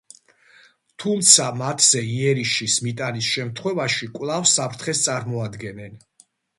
თუმცა 1.03 1.49
მათზე 1.59 2.01
იერიშის 2.15 2.79
მიტანის 2.87 3.31
შემთხვევაში 3.37 4.13
კვლავ 4.19 4.51
საფრთხეს 4.57 5.07
წარმოადგენენ. 5.09 6.07